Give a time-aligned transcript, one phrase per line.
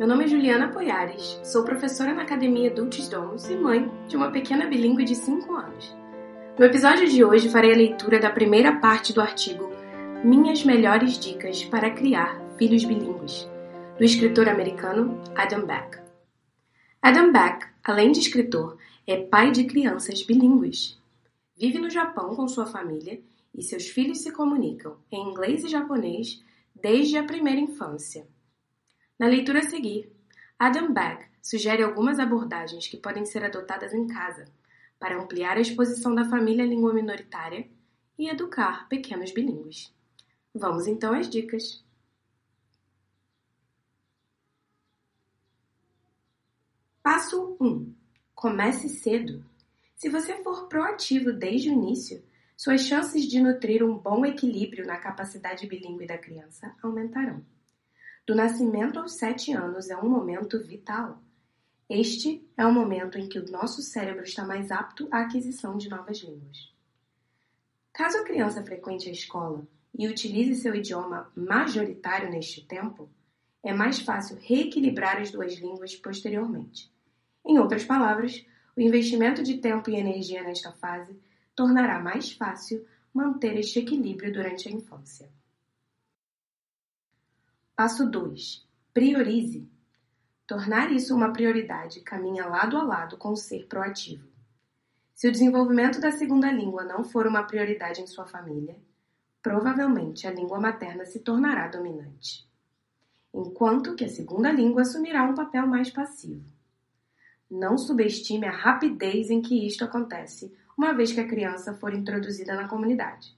[0.00, 4.30] Meu nome é Juliana Poiares, sou professora na Academia Dulces Dons e mãe de uma
[4.30, 5.94] pequena bilíngue de 5 anos.
[6.58, 9.68] No episódio de hoje farei a leitura da primeira parte do artigo
[10.24, 13.46] Minhas Melhores Dicas para Criar Filhos Bilíngues,
[13.98, 15.98] do escritor americano Adam Beck.
[17.02, 20.98] Adam Beck, além de escritor, é pai de crianças bilíngues.
[21.58, 23.20] Vive no Japão com sua família
[23.54, 26.42] e seus filhos se comunicam em inglês e japonês
[26.74, 28.26] desde a primeira infância.
[29.20, 30.10] Na leitura a seguir,
[30.58, 34.46] Adam Beck sugere algumas abordagens que podem ser adotadas em casa
[34.98, 37.68] para ampliar a exposição da família à língua minoritária
[38.18, 39.94] e educar pequenos bilíngues.
[40.54, 41.84] Vamos então às dicas.
[47.02, 47.94] Passo 1.
[48.34, 49.44] Comece cedo.
[49.96, 52.24] Se você for proativo desde o início,
[52.56, 57.44] suas chances de nutrir um bom equilíbrio na capacidade bilíngue da criança aumentarão.
[58.26, 61.20] Do nascimento aos sete anos é um momento vital.
[61.88, 65.88] Este é o momento em que o nosso cérebro está mais apto à aquisição de
[65.88, 66.72] novas línguas.
[67.92, 69.66] Caso a criança frequente a escola
[69.98, 73.10] e utilize seu idioma majoritário neste tempo,
[73.62, 76.90] é mais fácil reequilibrar as duas línguas posteriormente.
[77.44, 81.18] Em outras palavras, o investimento de tempo e energia nesta fase
[81.54, 85.28] tornará mais fácil manter este equilíbrio durante a infância.
[87.80, 88.68] Passo 2.
[88.92, 89.66] Priorize.
[90.46, 94.28] Tornar isso uma prioridade caminha lado a lado com o ser proativo.
[95.14, 98.76] Se o desenvolvimento da segunda língua não for uma prioridade em sua família,
[99.42, 102.46] provavelmente a língua materna se tornará dominante,
[103.32, 106.52] enquanto que a segunda língua assumirá um papel mais passivo.
[107.50, 112.54] Não subestime a rapidez em que isto acontece uma vez que a criança for introduzida
[112.54, 113.34] na comunidade,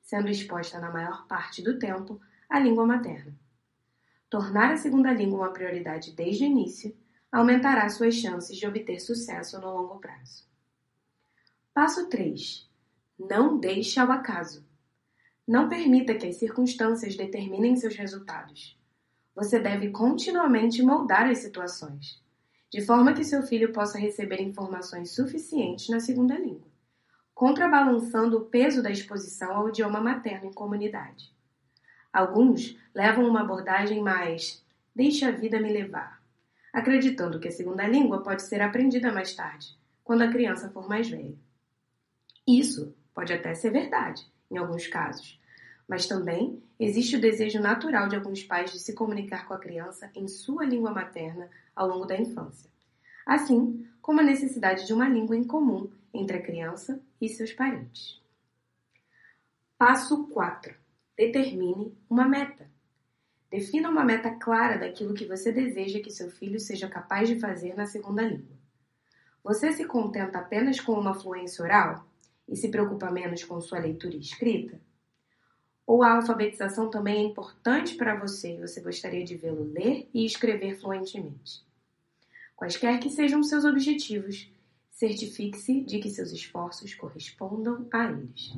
[0.00, 3.36] sendo exposta na maior parte do tempo à língua materna.
[4.32, 6.96] Tornar a segunda língua uma prioridade desde o início
[7.30, 10.44] aumentará suas chances de obter sucesso no longo prazo.
[11.74, 12.66] Passo 3.
[13.18, 14.64] Não deixe ao acaso.
[15.46, 18.80] Não permita que as circunstâncias determinem seus resultados.
[19.34, 22.18] Você deve continuamente moldar as situações,
[22.70, 26.72] de forma que seu filho possa receber informações suficientes na segunda língua,
[27.34, 31.30] contrabalançando o peso da exposição ao idioma materno em comunidade.
[32.12, 34.62] Alguns levam uma abordagem mais
[34.94, 36.22] deixa a vida me levar,
[36.70, 39.74] acreditando que a segunda língua pode ser aprendida mais tarde,
[40.04, 41.34] quando a criança for mais velha.
[42.46, 45.40] Isso pode até ser verdade, em alguns casos,
[45.88, 50.10] mas também existe o desejo natural de alguns pais de se comunicar com a criança
[50.14, 52.70] em sua língua materna ao longo da infância,
[53.24, 58.20] assim como a necessidade de uma língua em comum entre a criança e seus parentes.
[59.78, 60.81] Passo 4
[61.16, 62.70] Determine uma meta.
[63.50, 67.74] Defina uma meta clara daquilo que você deseja que seu filho seja capaz de fazer
[67.76, 68.56] na segunda língua.
[69.44, 72.06] Você se contenta apenas com uma fluência oral
[72.48, 74.80] e se preocupa menos com sua leitura e escrita?
[75.86, 80.24] Ou a alfabetização também é importante para você e você gostaria de vê-lo ler e
[80.24, 81.62] escrever fluentemente?
[82.56, 84.50] Quaisquer que sejam seus objetivos,
[84.90, 88.52] certifique-se de que seus esforços correspondam a eles.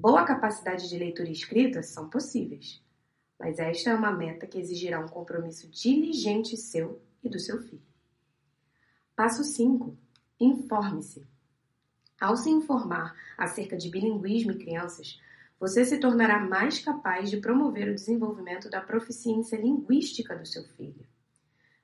[0.00, 2.82] Boa capacidade de leitura e escrita são possíveis,
[3.38, 7.82] mas esta é uma meta que exigirá um compromisso diligente seu e do seu filho.
[9.14, 9.94] Passo 5.
[10.40, 11.26] Informe-se.
[12.18, 15.20] Ao se informar acerca de bilinguismo e crianças,
[15.58, 21.06] você se tornará mais capaz de promover o desenvolvimento da proficiência linguística do seu filho.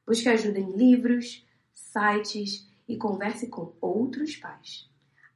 [0.06, 4.88] Busque ajuda em livros, sites e converse com outros pais,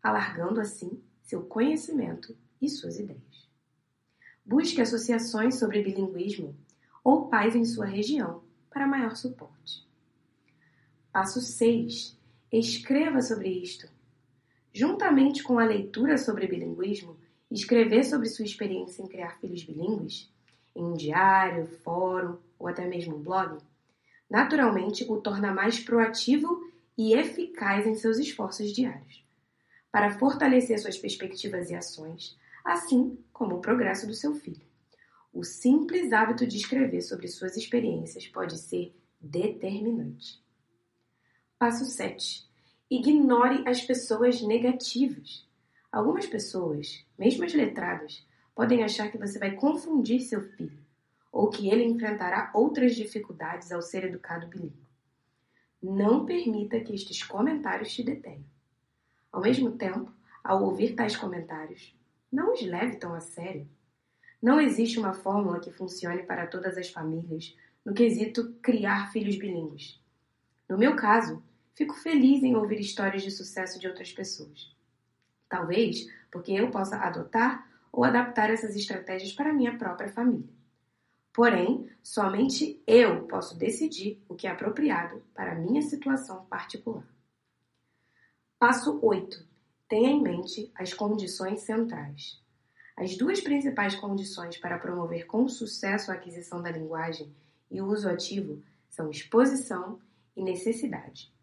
[0.02, 3.48] alargando assim seu conhecimento e suas ideias.
[4.44, 6.56] Busque associações sobre bilinguismo
[7.04, 9.86] ou pais em sua região para maior suporte.
[11.12, 12.18] Passo 6.
[12.52, 13.88] Escreva sobre isto.
[14.72, 17.16] Juntamente com a leitura sobre bilinguismo,
[17.50, 20.32] escrever sobre sua experiência em criar filhos bilíngues,
[20.74, 23.58] em um diário, fórum ou até mesmo um blog,
[24.28, 26.60] naturalmente o torna mais proativo
[26.96, 29.24] e eficaz em seus esforços diários.
[29.90, 34.68] Para fortalecer suas perspectivas e ações, assim como o progresso do seu filho.
[35.32, 40.42] O simples hábito de escrever sobre suas experiências pode ser determinante.
[41.58, 42.48] Passo 7.
[42.90, 45.46] Ignore as pessoas negativas.
[45.92, 50.80] Algumas pessoas, mesmo as letradas, podem achar que você vai confundir seu filho
[51.32, 54.88] ou que ele enfrentará outras dificuldades ao ser educado bilíngue.
[55.82, 58.44] Não permita que estes comentários te detenham.
[59.30, 60.12] Ao mesmo tempo,
[60.42, 61.94] ao ouvir tais comentários,
[62.30, 63.68] não os leve tão a sério.
[64.40, 70.00] Não existe uma fórmula que funcione para todas as famílias no quesito criar filhos bilíngues.
[70.68, 71.42] No meu caso,
[71.74, 74.74] fico feliz em ouvir histórias de sucesso de outras pessoas.
[75.48, 80.48] Talvez porque eu possa adotar ou adaptar essas estratégias para minha própria família.
[81.32, 87.06] Porém, somente eu posso decidir o que é apropriado para minha situação particular.
[88.58, 89.49] Passo 8.
[89.90, 92.40] Tenha em mente as condições centrais.
[92.96, 97.34] As duas principais condições para promover com sucesso a aquisição da linguagem
[97.68, 99.98] e o uso ativo são exposição
[100.36, 101.34] e necessidade.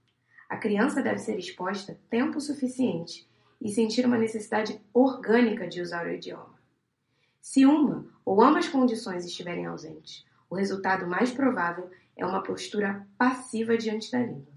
[0.47, 3.29] A criança deve ser exposta tempo suficiente
[3.59, 6.57] e sentir uma necessidade orgânica de usar o idioma.
[7.41, 13.77] Se uma ou ambas condições estiverem ausentes, o resultado mais provável é uma postura passiva
[13.77, 14.53] diante da língua.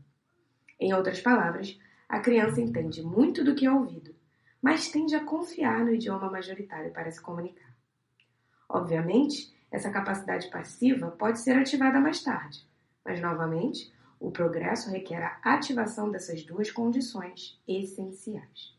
[0.78, 1.76] Em outras palavras,
[2.10, 4.12] a criança entende muito do que é ouvido,
[4.60, 7.72] mas tende a confiar no idioma majoritário para se comunicar.
[8.68, 12.66] Obviamente, essa capacidade passiva pode ser ativada mais tarde,
[13.04, 18.76] mas novamente, o progresso requer a ativação dessas duas condições essenciais.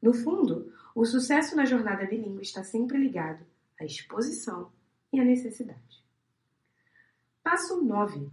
[0.00, 3.44] No fundo, o sucesso na jornada bilíngue está sempre ligado
[3.80, 4.70] à exposição
[5.12, 6.04] e à necessidade.
[7.42, 8.30] Passo 9.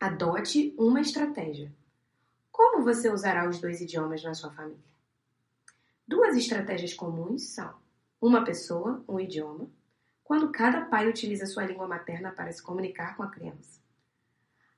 [0.00, 1.72] Adote uma estratégia.
[2.52, 4.92] Como você usará os dois idiomas na sua família?
[6.06, 7.74] Duas estratégias comuns são
[8.20, 9.68] uma pessoa, um idioma,
[10.22, 13.80] quando cada pai utiliza sua língua materna para se comunicar com a criança.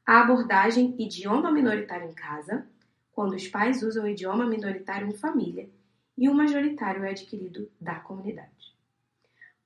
[0.06, 2.66] A abordagem idioma minoritário em casa,
[3.10, 5.68] quando os pais usam o idioma minoritário em família
[6.16, 8.74] e o majoritário é adquirido da comunidade.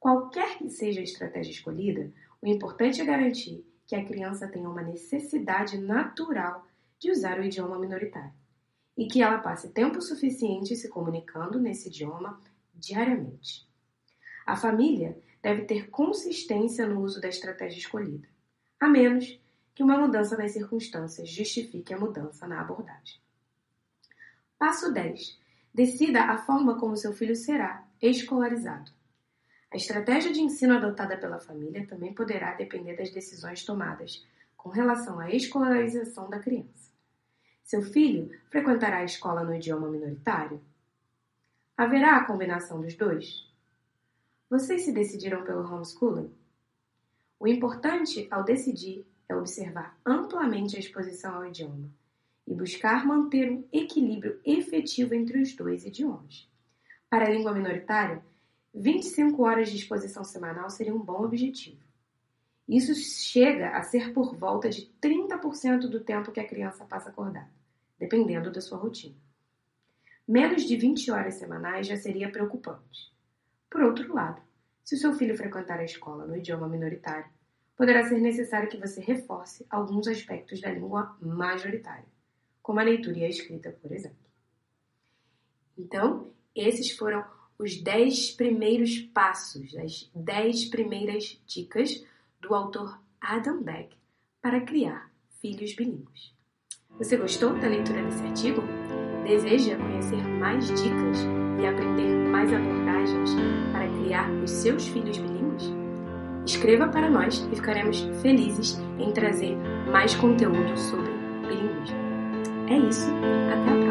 [0.00, 4.82] Qualquer que seja a estratégia escolhida, o importante é garantir que a criança tenha uma
[4.82, 6.67] necessidade natural
[6.98, 8.32] de usar o idioma minoritário
[8.96, 12.40] e que ela passe tempo suficiente se comunicando nesse idioma
[12.74, 13.66] diariamente.
[14.44, 18.26] A família deve ter consistência no uso da estratégia escolhida,
[18.80, 19.40] a menos
[19.74, 23.20] que uma mudança nas circunstâncias justifique a mudança na abordagem.
[24.58, 25.38] Passo 10.
[25.72, 28.90] Decida a forma como seu filho será escolarizado.
[29.70, 35.20] A estratégia de ensino adotada pela família também poderá depender das decisões tomadas com relação
[35.20, 36.88] à escolarização da criança.
[37.68, 40.58] Seu filho frequentará a escola no idioma minoritário?
[41.76, 43.46] Haverá a combinação dos dois?
[44.48, 46.32] Vocês se decidiram pelo homeschooling?
[47.38, 51.90] O importante ao decidir é observar amplamente a exposição ao idioma
[52.46, 56.48] e buscar manter um equilíbrio efetivo entre os dois idiomas.
[57.10, 58.24] Para a língua minoritária,
[58.74, 61.76] 25 horas de exposição semanal seria um bom objetivo.
[62.66, 67.57] Isso chega a ser por volta de 30% do tempo que a criança passa acordada,
[67.98, 69.16] dependendo da sua rotina.
[70.26, 73.12] Menos de 20 horas semanais já seria preocupante.
[73.70, 74.40] Por outro lado,
[74.84, 77.30] se o seu filho frequentar a escola no idioma minoritário,
[77.76, 82.18] poderá ser necessário que você reforce alguns aspectos da língua majoritária
[82.68, 84.18] como a leitura e a escrita, por exemplo.
[85.78, 87.24] Então, esses foram
[87.58, 92.04] os dez primeiros passos, as dez primeiras dicas
[92.38, 93.96] do autor Adam Beck
[94.42, 95.10] para criar
[95.40, 96.34] filhos bilíngues.
[96.98, 98.62] Você gostou da leitura desse artigo?
[99.24, 101.18] Deseja conhecer mais dicas
[101.60, 103.30] e aprender mais abordagens
[103.72, 105.72] para criar os seus filhos bilíngues?
[106.44, 109.56] Escreva para nós e ficaremos felizes em trazer
[109.92, 111.10] mais conteúdo sobre
[111.46, 111.98] bilinguismo.
[112.68, 113.88] É isso, até a próxima!